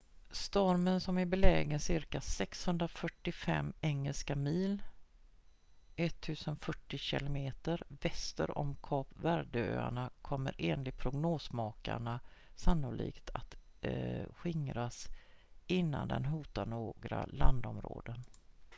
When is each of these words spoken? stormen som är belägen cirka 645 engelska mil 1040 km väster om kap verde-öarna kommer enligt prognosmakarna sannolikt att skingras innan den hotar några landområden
stormen 0.31 1.01
som 1.01 1.17
är 1.17 1.25
belägen 1.25 1.79
cirka 1.79 2.21
645 2.21 3.73
engelska 3.81 4.35
mil 4.35 4.83
1040 5.95 6.99
km 6.99 7.51
väster 7.89 8.57
om 8.57 8.75
kap 8.83 9.07
verde-öarna 9.15 10.09
kommer 10.21 10.55
enligt 10.57 10.97
prognosmakarna 10.97 12.19
sannolikt 12.55 13.29
att 13.29 13.55
skingras 14.29 15.07
innan 15.67 16.07
den 16.07 16.25
hotar 16.25 16.65
några 16.65 17.25
landområden 17.25 18.23